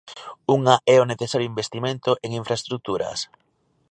Unha 0.57 0.75
é 0.95 0.97
o 0.99 1.09
necesario 1.11 1.49
investimento 1.53 2.11
en 2.25 2.29
infraestruturas. 2.41 3.19